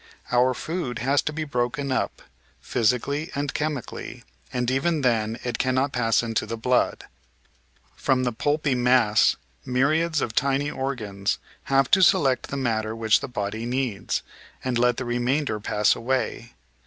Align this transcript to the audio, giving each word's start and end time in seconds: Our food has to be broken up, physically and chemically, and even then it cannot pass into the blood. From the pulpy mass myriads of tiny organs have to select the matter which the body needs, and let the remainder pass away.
Our 0.31 0.55
food 0.55 0.97
has 0.97 1.21
to 1.21 1.31
be 1.31 1.43
broken 1.43 1.91
up, 1.91 2.23
physically 2.59 3.29
and 3.35 3.53
chemically, 3.53 4.23
and 4.51 4.71
even 4.71 5.01
then 5.01 5.37
it 5.43 5.59
cannot 5.59 5.91
pass 5.93 6.23
into 6.23 6.47
the 6.47 6.57
blood. 6.57 7.03
From 7.95 8.23
the 8.23 8.31
pulpy 8.31 8.73
mass 8.73 9.35
myriads 9.63 10.19
of 10.19 10.33
tiny 10.33 10.71
organs 10.71 11.37
have 11.65 11.91
to 11.91 12.01
select 12.01 12.47
the 12.49 12.57
matter 12.57 12.95
which 12.95 13.19
the 13.19 13.27
body 13.27 13.67
needs, 13.67 14.23
and 14.63 14.79
let 14.79 14.97
the 14.97 15.05
remainder 15.05 15.59
pass 15.59 15.95
away. 15.95 16.53